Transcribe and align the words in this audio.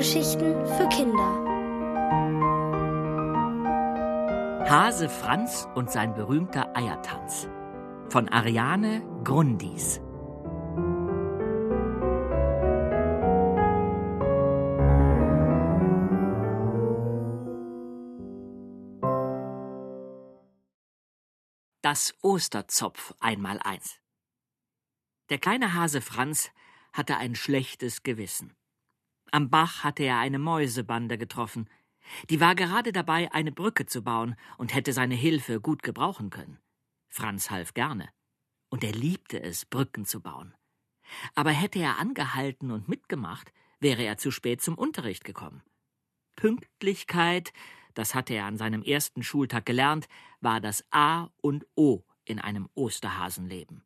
Hörgeschichten 0.00 0.66
für 0.66 0.88
Kinder. 0.88 1.44
Hase 4.66 5.10
Franz 5.10 5.68
und 5.74 5.90
sein 5.90 6.14
berühmter 6.14 6.74
Eiertanz 6.74 7.50
von 8.08 8.30
Ariane 8.30 9.02
Grundis. 9.24 10.00
Das 21.82 22.14
Osterzopf 22.22 23.14
einmal 23.20 23.58
eins. 23.62 24.00
Der 25.28 25.36
kleine 25.36 25.74
Hase 25.74 26.00
Franz 26.00 26.50
hatte 26.94 27.18
ein 27.18 27.34
schlechtes 27.34 28.02
Gewissen. 28.02 28.56
Am 29.30 29.50
Bach 29.50 29.84
hatte 29.84 30.02
er 30.02 30.18
eine 30.18 30.38
Mäusebande 30.38 31.18
getroffen. 31.18 31.68
Die 32.28 32.40
war 32.40 32.54
gerade 32.54 32.92
dabei, 32.92 33.32
eine 33.32 33.52
Brücke 33.52 33.86
zu 33.86 34.02
bauen 34.02 34.34
und 34.58 34.74
hätte 34.74 34.92
seine 34.92 35.14
Hilfe 35.14 35.60
gut 35.60 35.82
gebrauchen 35.82 36.30
können. 36.30 36.58
Franz 37.08 37.50
half 37.50 37.74
gerne. 37.74 38.08
Und 38.68 38.84
er 38.84 38.92
liebte 38.92 39.40
es, 39.40 39.66
Brücken 39.66 40.04
zu 40.04 40.20
bauen. 40.20 40.54
Aber 41.34 41.50
hätte 41.50 41.78
er 41.78 41.98
angehalten 41.98 42.70
und 42.70 42.88
mitgemacht, 42.88 43.52
wäre 43.80 44.02
er 44.02 44.16
zu 44.16 44.30
spät 44.30 44.62
zum 44.62 44.76
Unterricht 44.76 45.24
gekommen. 45.24 45.62
Pünktlichkeit, 46.36 47.52
das 47.94 48.14
hatte 48.14 48.34
er 48.34 48.46
an 48.46 48.56
seinem 48.56 48.82
ersten 48.82 49.22
Schultag 49.22 49.66
gelernt, 49.66 50.08
war 50.40 50.60
das 50.60 50.84
A 50.90 51.28
und 51.40 51.66
O 51.74 52.02
in 52.24 52.38
einem 52.38 52.68
Osterhasenleben. 52.74 53.84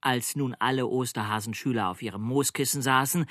Als 0.00 0.36
nun 0.36 0.54
alle 0.54 0.86
Osterhasenschüler 0.86 1.88
auf 1.88 2.02
ihrem 2.02 2.22
Mooskissen 2.22 2.82
saßen, 2.82 3.26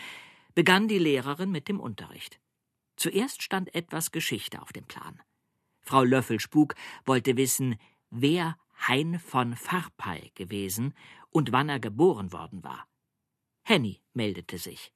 begann 0.56 0.88
die 0.88 0.98
Lehrerin 0.98 1.52
mit 1.52 1.68
dem 1.68 1.80
Unterricht. 1.80 2.40
Zuerst 2.96 3.44
stand 3.44 3.76
etwas 3.76 4.12
Geschichte 4.12 4.62
auf 4.62 4.74
dem 4.74 4.86
Plan. 4.86 5.22
Frau 5.82 6.04
Löffelspuk 6.04 6.76
wollte 7.06 7.38
wissen, 7.38 7.78
wer 8.10 8.58
Hein 8.88 9.20
von 9.20 9.56
Farpey 9.56 10.32
gewesen 10.36 10.94
und 11.30 11.52
wann 11.52 11.70
er 11.70 11.80
geboren 11.80 12.32
worden 12.34 12.64
war. 12.64 12.88
Henny 13.64 14.02
meldete 14.14 14.58
sich. 14.58 14.92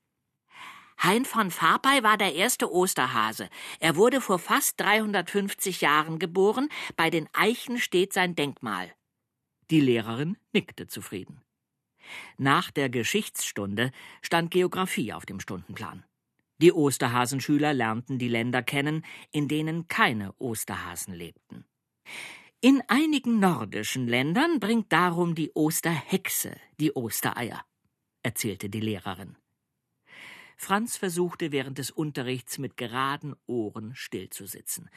Hein 0.97 1.23
von 1.25 1.49
Farpey 1.49 2.03
war 2.03 2.17
der 2.17 2.35
erste 2.35 2.71
Osterhase. 2.71 3.49
Er 3.79 3.95
wurde 3.95 4.19
vor 4.19 4.37
fast 4.37 4.79
350 4.81 5.81
Jahren 5.81 6.19
geboren. 6.19 6.69
Bei 6.97 7.09
den 7.09 7.29
Eichen 7.33 7.77
steht 7.79 8.11
sein 8.11 8.35
Denkmal. 8.35 8.93
Die 9.69 9.79
Lehrerin 9.79 10.37
nickte 10.51 10.87
zufrieden. 10.87 11.41
Nach 12.37 12.71
der 12.71 12.89
Geschichtsstunde 12.89 13.91
stand 14.21 14.51
Geographie 14.51 15.13
auf 15.13 15.25
dem 15.25 15.39
Stundenplan. 15.39 16.03
Die 16.61 16.73
Osterhasenschüler 16.73 17.73
lernten 17.73 18.19
die 18.19 18.27
Länder 18.27 18.61
kennen, 18.61 19.05
in 19.31 19.47
denen 19.47 19.87
keine 19.87 20.33
Osterhasen 20.39 21.13
lebten. 21.13 21.65
In 22.61 22.83
einigen 22.89 23.39
nordischen 23.39 24.07
Ländern 24.07 24.59
bringt 24.59 24.91
darum 24.91 25.35
die 25.35 25.51
Osterhexe 25.53 26.57
die 26.79 26.93
Ostereier, 26.93 27.63
erzählte 28.21 28.69
die 28.69 28.81
Lehrerin. 28.81 29.37
Franz 30.57 30.97
versuchte 30.97 31.53
während 31.53 31.77
des 31.77 31.89
Unterrichts 31.89 32.57
mit 32.57 32.75
geraden 32.75 33.33
Ohren 33.45 33.95
stillzusitzen. 33.95 34.89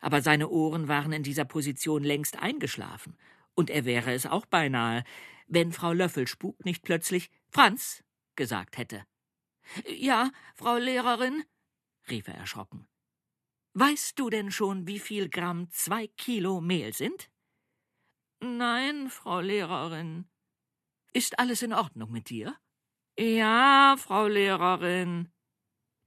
Aber 0.00 0.22
seine 0.22 0.48
Ohren 0.48 0.88
waren 0.88 1.12
in 1.12 1.22
dieser 1.22 1.44
Position 1.44 2.02
längst 2.02 2.40
eingeschlafen, 2.40 3.16
und 3.54 3.70
er 3.70 3.84
wäre 3.84 4.12
es 4.12 4.26
auch 4.26 4.46
beinahe, 4.46 5.04
wenn 5.48 5.72
Frau 5.72 5.92
Löffelspuk 5.92 6.64
nicht 6.64 6.82
plötzlich 6.82 7.30
Franz 7.48 8.04
gesagt 8.36 8.78
hätte. 8.78 9.04
Ja, 9.86 10.30
Frau 10.54 10.76
Lehrerin, 10.76 11.44
rief 12.08 12.28
er 12.28 12.34
erschrocken. 12.34 12.86
Weißt 13.74 14.18
du 14.18 14.30
denn 14.30 14.50
schon, 14.50 14.86
wie 14.86 14.98
viel 14.98 15.28
Gramm 15.28 15.70
zwei 15.70 16.06
Kilo 16.06 16.60
Mehl 16.60 16.92
sind? 16.94 17.30
Nein, 18.40 19.10
Frau 19.10 19.40
Lehrerin. 19.40 20.28
Ist 21.12 21.38
alles 21.38 21.62
in 21.62 21.72
Ordnung 21.72 22.10
mit 22.12 22.30
dir? 22.30 22.56
Ja, 23.18 23.96
Frau 23.98 24.26
Lehrerin. 24.26 25.32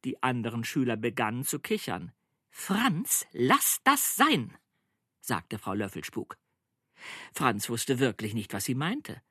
Die 0.06 0.24
anderen 0.24 0.64
Schüler 0.64 0.98
begannen 0.98 1.44
zu 1.44 1.60
kichern. 1.60 2.14
Franz, 2.50 3.26
lass 3.32 3.82
das 3.84 4.16
sein, 4.16 4.58
sagte 5.20 5.58
Frau 5.58 5.74
Löffelspuk. 5.74 6.38
Franz 7.34 7.70
wusste 7.70 8.00
wirklich 8.00 8.34
nicht, 8.34 8.54
was 8.54 8.66
sie 8.66 8.76
meinte. 8.76 9.22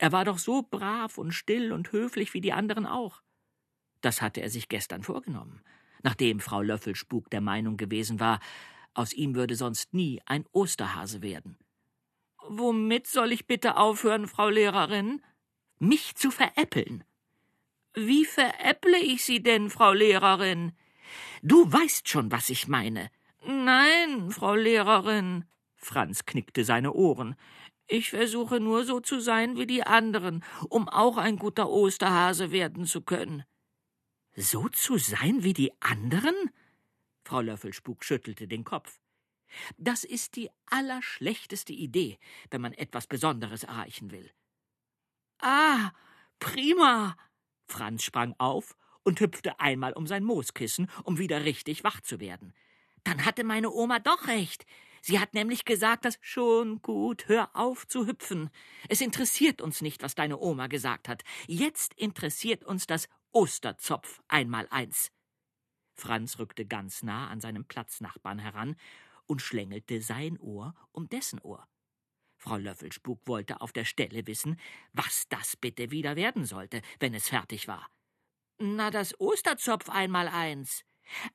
Er 0.00 0.12
war 0.12 0.24
doch 0.24 0.38
so 0.38 0.62
brav 0.62 1.18
und 1.18 1.32
still 1.32 1.74
und 1.74 1.92
höflich 1.92 2.32
wie 2.32 2.40
die 2.40 2.54
anderen 2.54 2.86
auch. 2.86 3.20
Das 4.00 4.22
hatte 4.22 4.40
er 4.40 4.48
sich 4.48 4.70
gestern 4.70 5.02
vorgenommen, 5.02 5.60
nachdem 6.02 6.40
Frau 6.40 6.62
Löffelspuk 6.62 7.28
der 7.28 7.42
Meinung 7.42 7.76
gewesen 7.76 8.18
war, 8.18 8.40
aus 8.94 9.12
ihm 9.12 9.34
würde 9.34 9.56
sonst 9.56 9.92
nie 9.92 10.22
ein 10.24 10.46
Osterhase 10.52 11.20
werden. 11.20 11.58
Womit 12.48 13.08
soll 13.08 13.30
ich 13.30 13.46
bitte 13.46 13.76
aufhören, 13.76 14.26
Frau 14.26 14.48
Lehrerin? 14.48 15.20
Mich 15.78 16.14
zu 16.14 16.30
veräppeln. 16.30 17.04
Wie 17.92 18.24
veräpple 18.24 18.96
ich 18.96 19.22
Sie 19.22 19.42
denn, 19.42 19.68
Frau 19.68 19.92
Lehrerin? 19.92 20.72
Du 21.42 21.70
weißt 21.70 22.08
schon, 22.08 22.32
was 22.32 22.48
ich 22.48 22.68
meine. 22.68 23.10
Nein, 23.46 24.30
Frau 24.30 24.54
Lehrerin. 24.54 25.44
Franz 25.76 26.24
knickte 26.24 26.64
seine 26.64 26.94
Ohren. 26.94 27.36
Ich 27.92 28.10
versuche 28.10 28.60
nur 28.60 28.84
so 28.84 29.00
zu 29.00 29.18
sein 29.18 29.56
wie 29.56 29.66
die 29.66 29.82
anderen, 29.82 30.44
um 30.68 30.88
auch 30.88 31.16
ein 31.16 31.36
guter 31.36 31.68
Osterhase 31.68 32.52
werden 32.52 32.86
zu 32.86 33.00
können. 33.02 33.42
So 34.36 34.68
zu 34.68 34.96
sein 34.96 35.42
wie 35.42 35.54
die 35.54 35.72
anderen? 35.82 36.36
Frau 37.24 37.40
Löffelspuk 37.40 38.04
schüttelte 38.04 38.46
den 38.46 38.62
Kopf. 38.62 39.00
Das 39.76 40.04
ist 40.04 40.36
die 40.36 40.50
allerschlechteste 40.66 41.72
Idee, 41.72 42.20
wenn 42.52 42.60
man 42.60 42.74
etwas 42.74 43.08
Besonderes 43.08 43.64
erreichen 43.64 44.12
will. 44.12 44.30
Ah, 45.40 45.90
prima! 46.38 47.16
Franz 47.66 48.04
sprang 48.04 48.36
auf 48.38 48.76
und 49.02 49.18
hüpfte 49.18 49.58
einmal 49.58 49.94
um 49.94 50.06
sein 50.06 50.22
Mooskissen, 50.22 50.88
um 51.02 51.18
wieder 51.18 51.44
richtig 51.44 51.82
wach 51.82 52.00
zu 52.02 52.20
werden. 52.20 52.54
Dann 53.02 53.24
hatte 53.24 53.42
meine 53.42 53.72
Oma 53.72 53.98
doch 53.98 54.28
recht. 54.28 54.64
Sie 55.02 55.18
hat 55.18 55.34
nämlich 55.34 55.64
gesagt, 55.64 56.04
dass 56.04 56.18
schon 56.20 56.82
gut, 56.82 57.28
hör 57.28 57.50
auf 57.54 57.86
zu 57.86 58.06
hüpfen. 58.06 58.50
Es 58.88 59.00
interessiert 59.00 59.60
uns 59.62 59.80
nicht, 59.80 60.02
was 60.02 60.14
deine 60.14 60.38
Oma 60.38 60.66
gesagt 60.66 61.08
hat. 61.08 61.22
Jetzt 61.46 61.94
interessiert 61.94 62.64
uns 62.64 62.86
das 62.86 63.08
Osterzopf 63.32 64.20
einmal 64.28 64.66
eins. 64.70 65.10
Franz 65.94 66.38
rückte 66.38 66.66
ganz 66.66 67.02
nah 67.02 67.28
an 67.28 67.40
seinem 67.40 67.64
Platznachbarn 67.64 68.38
heran 68.38 68.76
und 69.26 69.42
schlängelte 69.42 70.00
sein 70.00 70.38
Ohr 70.38 70.74
um 70.92 71.08
dessen 71.08 71.40
Ohr. 71.40 71.66
Frau 72.36 72.56
Löffelspuk 72.56 73.26
wollte 73.26 73.60
auf 73.60 73.72
der 73.72 73.84
Stelle 73.84 74.26
wissen, 74.26 74.58
was 74.92 75.28
das 75.28 75.56
bitte 75.56 75.90
wieder 75.90 76.16
werden 76.16 76.46
sollte, 76.46 76.80
wenn 76.98 77.12
es 77.12 77.28
fertig 77.28 77.68
war. 77.68 77.86
Na, 78.58 78.90
das 78.90 79.18
Osterzopf 79.20 79.88
einmal 79.90 80.26
eins. 80.26 80.84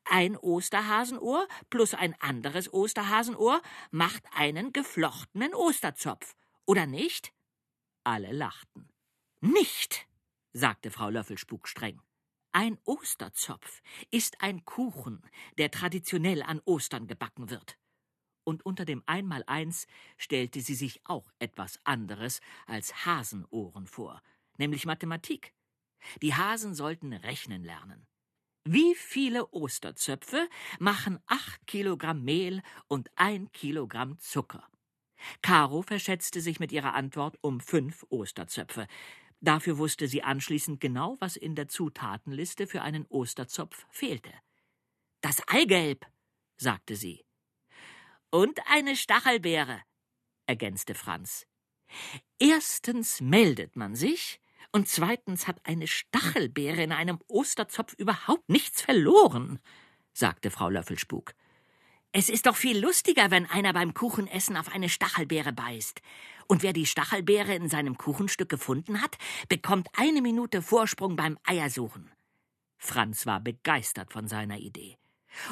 Ein 0.06 0.38
Osterhasenohr 0.38 1.48
plus 1.70 1.94
ein 1.94 2.16
anderes 2.22 2.72
Osterhasenohr 2.72 3.62
macht 3.92 4.24
einen 4.34 4.74
geflochtenen 4.74 5.54
Osterzopf, 5.54 6.36
oder 6.66 6.86
nicht? 6.86 7.34
Alle 8.04 8.32
lachten. 8.32 8.90
Nicht, 9.42 10.08
sagte 10.54 10.92
Frau 10.92 11.10
Löffelspuk 11.10 11.68
streng. 11.68 12.02
Ein 12.52 12.78
Osterzopf 12.86 13.82
ist 14.12 14.42
ein 14.42 14.64
Kuchen, 14.64 15.22
der 15.58 15.72
traditionell 15.72 16.42
an 16.42 16.62
Ostern 16.64 17.06
gebacken 17.06 17.50
wird. 17.50 17.78
Und 18.46 18.66
unter 18.66 18.86
dem 18.86 19.04
Einmaleins 19.08 19.88
stellte 20.18 20.62
sie 20.62 20.76
sich 20.76 21.02
auch 21.04 21.30
etwas 21.40 21.80
anderes 21.84 22.40
als 22.66 23.06
Hasenohren 23.06 23.88
vor, 23.88 24.22
nämlich 24.58 24.86
Mathematik. 24.86 25.54
Die 26.22 26.36
Hasen 26.36 26.76
sollten 26.76 27.12
rechnen 27.12 27.64
lernen. 27.64 28.08
Wie 28.68 28.96
viele 28.96 29.46
Osterzöpfe 29.54 30.50
machen 30.80 31.20
acht 31.28 31.68
Kilogramm 31.68 32.24
Mehl 32.24 32.64
und 32.88 33.12
ein 33.16 33.52
Kilogramm 33.52 34.18
Zucker? 34.18 34.68
Caro 35.44 35.84
verschätzte 35.84 36.42
sich 36.42 36.60
mit 36.60 36.72
ihrer 36.72 36.96
Antwort 36.96 37.38
um 37.42 37.60
fünf 37.60 38.04
Osterzöpfe. 38.10 38.88
Dafür 39.40 39.78
wusste 39.78 40.08
sie 40.08 40.24
anschließend 40.24 40.82
genau, 40.82 41.16
was 41.20 41.36
in 41.36 41.54
der 41.54 41.68
Zutatenliste 41.68 42.66
für 42.66 42.82
einen 42.82 43.06
Osterzopf 43.06 43.86
fehlte. 43.92 44.34
Das 45.22 45.48
Eigelb, 45.48 46.08
sagte 46.58 46.96
sie. 46.96 47.24
Und 48.32 48.60
eine 48.68 48.96
Stachelbeere, 48.96 49.80
ergänzte 50.48 50.96
Franz. 50.96 51.46
Erstens 52.40 53.22
meldet 53.22 53.76
man 53.76 53.94
sich, 53.94 54.40
und 54.76 54.90
zweitens 54.90 55.48
hat 55.48 55.62
eine 55.64 55.88
Stachelbeere 55.88 56.84
in 56.84 56.92
einem 56.92 57.20
Osterzopf 57.30 57.94
überhaupt 57.94 58.50
nichts 58.50 58.82
verloren, 58.82 59.60
sagte 60.12 60.52
Frau 60.52 60.68
Löffelspuk. 60.68 61.34
Es 62.12 62.28
ist 62.28 62.46
doch 62.46 62.58
viel 62.58 62.78
lustiger, 62.80 63.32
wenn 63.32 63.50
einer 63.50 63.72
beim 63.72 63.94
Kuchenessen 63.94 64.58
auf 64.58 64.68
eine 64.76 64.90
Stachelbeere 64.90 65.54
beißt. 65.54 66.02
Und 66.48 66.62
wer 66.62 66.74
die 66.74 66.86
Stachelbeere 66.86 67.56
in 67.56 67.70
seinem 67.70 67.98
Kuchenstück 67.98 68.50
gefunden 68.50 69.02
hat, 69.02 69.18
bekommt 69.48 69.88
eine 69.94 70.22
Minute 70.22 70.62
Vorsprung 70.62 71.16
beim 71.16 71.38
Eiersuchen. 71.46 72.12
Franz 72.78 73.26
war 73.26 73.40
begeistert 73.40 74.12
von 74.12 74.28
seiner 74.28 74.58
Idee. 74.58 74.98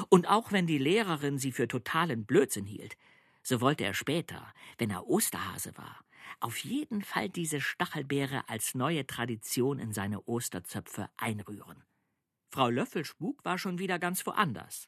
Und 0.10 0.28
auch 0.28 0.52
wenn 0.52 0.68
die 0.68 0.80
Lehrerin 0.80 1.38
sie 1.38 1.54
für 1.54 1.70
totalen 1.70 2.26
Blödsinn 2.26 2.66
hielt, 2.66 2.98
so 3.42 3.62
wollte 3.62 3.86
er 3.86 3.94
später, 3.94 4.54
wenn 4.78 4.90
er 4.90 5.08
Osterhase 5.08 5.78
war, 5.78 6.02
auf 6.40 6.58
jeden 6.60 7.02
Fall 7.02 7.30
diese 7.30 7.62
Stachelbeere 7.62 8.48
als 8.50 8.76
neue 8.76 9.06
Tradition 9.06 9.80
in 9.80 9.94
seine 9.94 10.22
Osterzöpfe 10.24 11.10
einrühren. 11.18 11.84
Frau 12.52 12.70
Löffelspuk 12.70 13.44
war 13.44 13.58
schon 13.58 13.80
wieder 13.80 13.98
ganz 14.00 14.26
woanders. 14.26 14.88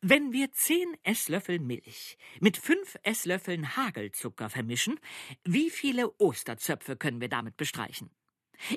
Wenn 0.00 0.32
wir 0.32 0.52
zehn 0.52 0.96
Esslöffel 1.04 1.58
Milch 1.58 2.18
mit 2.40 2.56
fünf 2.56 2.96
Esslöffeln 3.02 3.76
Hagelzucker 3.76 4.50
vermischen, 4.50 4.98
wie 5.44 5.70
viele 5.70 6.12
Osterzöpfe 6.18 6.96
können 6.96 7.20
wir 7.20 7.28
damit 7.28 7.56
bestreichen? 7.56 8.10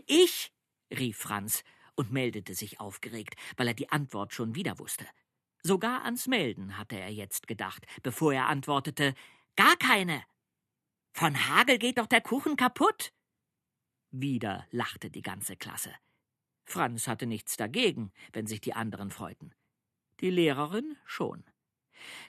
Ich, 0.07 0.51
rief 0.91 1.17
Franz 1.17 1.63
und 1.95 2.11
meldete 2.11 2.53
sich 2.53 2.79
aufgeregt, 2.79 3.35
weil 3.57 3.67
er 3.67 3.73
die 3.73 3.89
Antwort 3.89 4.33
schon 4.33 4.55
wieder 4.55 4.79
wusste. 4.79 5.05
Sogar 5.63 6.05
ans 6.05 6.27
Melden 6.27 6.77
hatte 6.77 6.99
er 6.99 7.11
jetzt 7.11 7.47
gedacht, 7.47 7.85
bevor 8.03 8.33
er 8.33 8.47
antwortete 8.47 9.15
Gar 9.55 9.75
keine. 9.77 10.23
Von 11.17 11.47
Hagel 11.47 11.77
geht 11.77 11.97
doch 11.97 12.07
der 12.07 12.19
Kuchen 12.19 12.57
kaputt. 12.57 13.13
Wieder 14.11 14.67
lachte 14.69 15.09
die 15.09 15.21
ganze 15.21 15.55
Klasse. 15.55 15.95
Franz 16.65 17.07
hatte 17.07 17.25
nichts 17.25 17.55
dagegen, 17.55 18.11
wenn 18.33 18.47
sich 18.47 18.59
die 18.59 18.73
anderen 18.73 19.11
freuten. 19.11 19.53
Die 20.19 20.29
Lehrerin 20.29 20.97
schon. 21.05 21.45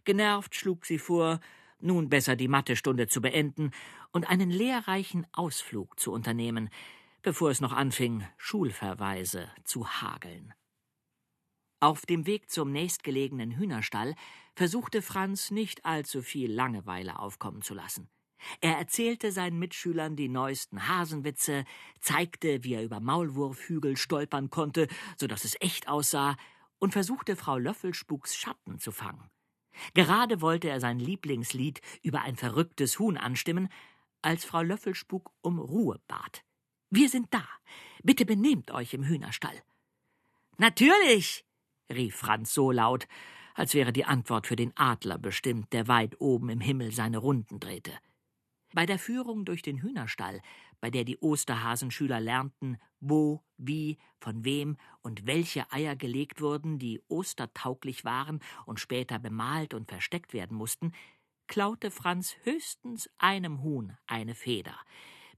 Genervt 0.04 0.54
schlug 0.54 0.86
sie 0.86 1.00
vor, 1.00 1.40
nun 1.80 2.08
besser 2.08 2.36
die 2.36 2.46
Mathestunde 2.46 3.08
zu 3.08 3.20
beenden 3.20 3.72
und 4.12 4.30
einen 4.30 4.50
lehrreichen 4.50 5.26
Ausflug 5.32 5.98
zu 5.98 6.12
unternehmen, 6.12 6.70
bevor 7.22 7.50
es 7.50 7.60
noch 7.60 7.72
anfing, 7.72 8.24
Schulverweise 8.36 9.50
zu 9.64 9.88
hageln. 10.00 10.54
Auf 11.80 12.06
dem 12.06 12.24
Weg 12.24 12.52
zum 12.52 12.70
nächstgelegenen 12.70 13.50
Hühnerstall 13.50 14.14
versuchte 14.54 15.02
Franz 15.02 15.50
nicht 15.50 15.84
allzu 15.84 16.22
viel 16.22 16.52
Langeweile 16.52 17.18
aufkommen 17.18 17.62
zu 17.62 17.74
lassen. 17.74 18.08
Er 18.60 18.76
erzählte 18.78 19.32
seinen 19.32 19.58
Mitschülern 19.58 20.16
die 20.16 20.28
neuesten 20.28 20.88
Hasenwitze, 20.88 21.64
zeigte, 22.00 22.64
wie 22.64 22.74
er 22.74 22.84
über 22.84 23.00
Maulwurfhügel 23.00 23.96
stolpern 23.96 24.50
konnte, 24.50 24.88
so 25.16 25.26
dass 25.26 25.44
es 25.44 25.56
echt 25.60 25.88
aussah, 25.88 26.36
und 26.78 26.92
versuchte 26.92 27.36
Frau 27.36 27.58
Löffelspuks 27.58 28.36
Schatten 28.36 28.78
zu 28.78 28.92
fangen. 28.92 29.30
Gerade 29.94 30.40
wollte 30.40 30.68
er 30.68 30.80
sein 30.80 30.98
Lieblingslied 30.98 31.80
über 32.02 32.22
ein 32.22 32.36
verrücktes 32.36 32.98
Huhn 32.98 33.16
anstimmen, 33.16 33.68
als 34.22 34.44
Frau 34.44 34.62
Löffelspuk 34.62 35.30
um 35.40 35.58
Ruhe 35.58 36.00
bat. 36.06 36.42
Wir 36.90 37.08
sind 37.08 37.32
da. 37.32 37.44
Bitte 38.02 38.24
benehmt 38.24 38.70
euch 38.70 38.94
im 38.94 39.04
Hühnerstall. 39.04 39.62
Natürlich, 40.58 41.44
rief 41.92 42.16
Franz 42.16 42.54
so 42.54 42.70
laut, 42.70 43.06
als 43.54 43.74
wäre 43.74 43.92
die 43.92 44.04
Antwort 44.04 44.46
für 44.46 44.56
den 44.56 44.76
Adler 44.76 45.18
bestimmt, 45.18 45.72
der 45.72 45.88
weit 45.88 46.20
oben 46.20 46.48
im 46.48 46.60
Himmel 46.60 46.92
seine 46.92 47.18
Runden 47.18 47.58
drehte. 47.58 47.92
Bei 48.76 48.84
der 48.84 48.98
Führung 48.98 49.46
durch 49.46 49.62
den 49.62 49.80
Hühnerstall, 49.80 50.42
bei 50.82 50.90
der 50.90 51.04
die 51.04 51.16
Osterhasenschüler 51.16 52.20
lernten, 52.20 52.76
wo, 53.00 53.42
wie, 53.56 53.96
von 54.20 54.44
wem 54.44 54.76
und 55.00 55.26
welche 55.26 55.72
Eier 55.72 55.96
gelegt 55.96 56.42
wurden, 56.42 56.78
die 56.78 57.00
ostertauglich 57.08 58.04
waren 58.04 58.40
und 58.66 58.78
später 58.78 59.18
bemalt 59.18 59.72
und 59.72 59.88
versteckt 59.88 60.34
werden 60.34 60.58
mussten, 60.58 60.92
klaute 61.46 61.90
Franz 61.90 62.36
höchstens 62.42 63.08
einem 63.16 63.62
Huhn 63.62 63.96
eine 64.06 64.34
Feder, 64.34 64.78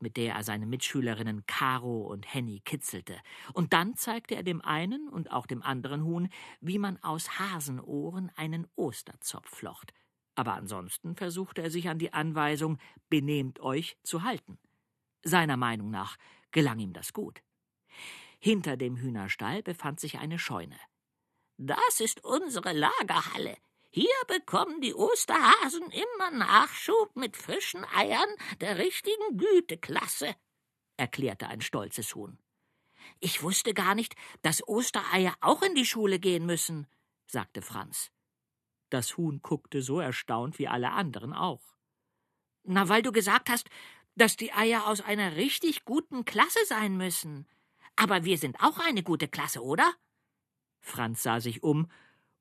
mit 0.00 0.16
der 0.16 0.34
er 0.34 0.42
seine 0.42 0.66
Mitschülerinnen 0.66 1.46
Caro 1.46 2.08
und 2.08 2.34
Henny 2.34 2.58
kitzelte, 2.64 3.20
und 3.52 3.72
dann 3.72 3.94
zeigte 3.94 4.34
er 4.34 4.42
dem 4.42 4.62
einen 4.62 5.08
und 5.08 5.30
auch 5.30 5.46
dem 5.46 5.62
anderen 5.62 6.02
Huhn, 6.02 6.28
wie 6.60 6.80
man 6.80 7.00
aus 7.04 7.38
Hasenohren 7.38 8.32
einen 8.34 8.66
Osterzopf 8.74 9.48
flocht, 9.48 9.92
aber 10.38 10.54
ansonsten 10.54 11.16
versuchte 11.16 11.62
er 11.62 11.70
sich 11.70 11.88
an 11.88 11.98
die 11.98 12.12
Anweisung 12.12 12.78
Benehmt 13.08 13.58
euch 13.58 13.96
zu 14.04 14.22
halten. 14.22 14.56
Seiner 15.24 15.56
Meinung 15.56 15.90
nach 15.90 16.16
gelang 16.52 16.78
ihm 16.78 16.92
das 16.92 17.12
gut. 17.12 17.42
Hinter 18.38 18.76
dem 18.76 18.96
Hühnerstall 18.96 19.64
befand 19.64 19.98
sich 19.98 20.20
eine 20.20 20.38
Scheune. 20.38 20.78
Das 21.56 21.98
ist 21.98 22.24
unsere 22.24 22.72
Lagerhalle. 22.72 23.56
Hier 23.90 24.14
bekommen 24.28 24.80
die 24.80 24.94
Osterhasen 24.94 25.90
immer 25.90 26.30
Nachschub 26.30 27.16
mit 27.16 27.36
frischen 27.36 27.84
Eiern 27.96 28.28
der 28.60 28.78
richtigen 28.78 29.38
Güteklasse, 29.38 30.36
erklärte 30.96 31.48
ein 31.48 31.62
stolzes 31.62 32.14
Huhn. 32.14 32.38
Ich 33.18 33.42
wusste 33.42 33.74
gar 33.74 33.96
nicht, 33.96 34.14
dass 34.42 34.66
Ostereier 34.68 35.34
auch 35.40 35.62
in 35.62 35.74
die 35.74 35.86
Schule 35.86 36.20
gehen 36.20 36.46
müssen, 36.46 36.86
sagte 37.26 37.60
Franz. 37.60 38.12
Das 38.90 39.16
Huhn 39.16 39.40
guckte 39.42 39.82
so 39.82 40.00
erstaunt 40.00 40.58
wie 40.58 40.68
alle 40.68 40.92
anderen 40.92 41.32
auch. 41.32 41.76
Na, 42.64 42.88
weil 42.88 43.02
du 43.02 43.12
gesagt 43.12 43.50
hast, 43.50 43.68
dass 44.14 44.36
die 44.36 44.52
Eier 44.52 44.86
aus 44.86 45.00
einer 45.00 45.36
richtig 45.36 45.84
guten 45.84 46.24
Klasse 46.24 46.58
sein 46.66 46.96
müssen. 46.96 47.46
Aber 47.96 48.24
wir 48.24 48.38
sind 48.38 48.60
auch 48.60 48.78
eine 48.78 49.02
gute 49.02 49.28
Klasse, 49.28 49.62
oder? 49.62 49.92
Franz 50.80 51.22
sah 51.22 51.40
sich 51.40 51.62
um 51.62 51.90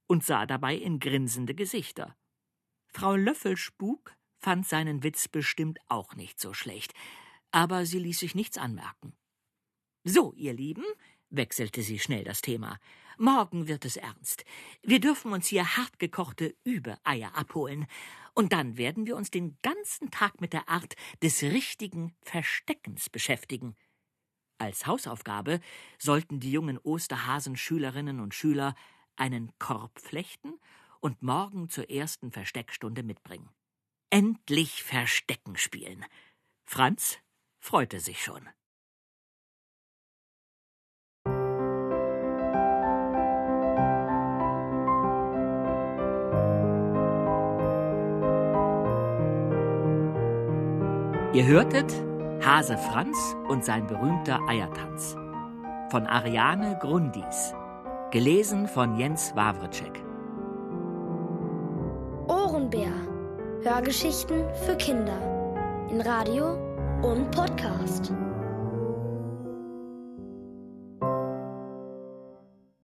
und 0.08 0.24
sah 0.24 0.46
dabei 0.46 0.76
in 0.76 1.00
grinsende 1.00 1.54
Gesichter. 1.54 2.16
Frau 2.88 3.16
Löffelspuk 3.16 4.16
fand 4.38 4.68
seinen 4.68 5.04
Witz 5.04 5.28
bestimmt 5.28 5.80
auch 5.88 6.16
nicht 6.16 6.40
so 6.40 6.54
schlecht, 6.54 6.94
aber 7.52 7.86
sie 7.86 8.00
ließ 8.00 8.20
sich 8.20 8.36
nichts 8.36 8.58
anmerken. 8.58 9.16
So, 10.04 10.34
ihr 10.34 10.54
Lieben, 10.54 10.86
wechselte 11.30 11.82
sie 11.82 12.00
schnell 12.00 12.24
das 12.24 12.42
Thema. 12.42 12.80
Morgen 13.20 13.68
wird 13.68 13.84
es 13.84 13.98
ernst. 13.98 14.46
Wir 14.84 15.00
dürfen 15.00 15.34
uns 15.34 15.48
hier 15.48 15.78
hartgekochte 15.78 16.56
Übereier 16.64 17.36
abholen. 17.36 17.88
Und 18.36 18.54
dann 18.54 18.78
werden 18.78 19.08
wir 19.08 19.16
uns 19.16 19.32
den 19.32 19.58
ganzen 19.64 20.12
Tag 20.12 20.40
mit 20.40 20.54
der 20.54 20.70
Art 20.70 20.96
des 21.24 21.42
richtigen 21.42 22.16
Versteckens 22.22 23.10
beschäftigen. 23.10 23.76
Als 24.60 24.86
Hausaufgabe 24.86 25.60
sollten 25.98 26.40
die 26.40 26.52
jungen 26.52 26.78
Osterhasen-Schülerinnen 26.78 28.20
und 28.20 28.36
Schüler 28.36 28.76
einen 29.16 29.52
Korb 29.58 30.00
flechten 30.00 30.54
und 31.00 31.24
morgen 31.24 31.70
zur 31.70 31.90
ersten 31.90 32.32
Versteckstunde 32.32 33.02
mitbringen. 33.02 33.50
Endlich 34.12 34.84
Verstecken 34.84 35.58
spielen. 35.58 36.06
Franz 36.66 37.18
freute 37.60 38.00
sich 38.00 38.24
schon. 38.24 38.48
Ihr 51.38 51.46
hörtet 51.46 51.94
Hase 52.44 52.80
Franz 52.80 53.16
und 53.48 53.64
sein 53.64 53.86
berühmter 53.86 54.40
Eiertanz 54.48 55.16
von 55.92 56.08
Ariane 56.08 56.80
Grundis, 56.82 57.54
gelesen 58.10 58.68
von 58.68 58.98
Jens 58.98 59.36
Wawritschek. 59.36 60.04
Ohrenbär. 62.28 62.92
Hörgeschichten 63.62 64.46
für 64.66 64.76
Kinder 64.78 65.88
in 65.92 66.02
Radio 66.02 66.54
und 67.04 67.30
Podcast. 67.30 68.12